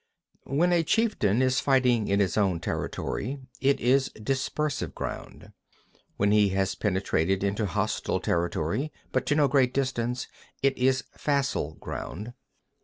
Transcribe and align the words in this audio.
2. 0.47 0.55
When 0.55 0.73
a 0.73 0.81
chieftain 0.81 1.43
is 1.43 1.59
fighting 1.59 2.07
in 2.07 2.19
his 2.19 2.35
own 2.35 2.59
territory, 2.59 3.37
it 3.59 3.79
is 3.79 4.09
dispersive 4.15 4.95
ground. 4.95 5.51
3. 5.91 6.01
When 6.17 6.31
he 6.31 6.49
has 6.57 6.73
penetrated 6.73 7.43
into 7.43 7.67
hostile 7.67 8.19
territory, 8.19 8.91
but 9.11 9.27
to 9.27 9.35
no 9.35 9.47
great 9.47 9.75
distance, 9.75 10.27
it 10.63 10.75
is 10.75 11.03
facile 11.15 11.75
ground. 11.75 12.33